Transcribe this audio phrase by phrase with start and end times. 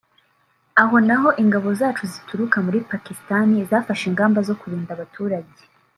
[0.81, 5.61] Aho naho ingabo zacu zituruka muri Pakistan zafashe ingamba zo kurinda abaturage